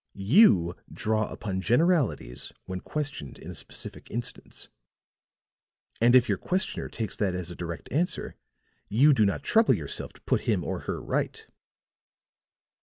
[0.15, 4.67] You draw upon generalities when questioned in a specific instance;
[6.01, 8.35] and if your questioner takes that as a direct answer,
[8.89, 11.45] you do not trouble yourself to put him or her right."